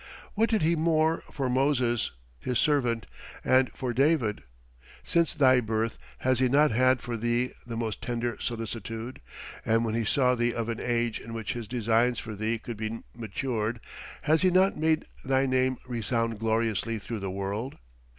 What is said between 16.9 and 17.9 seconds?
through the world?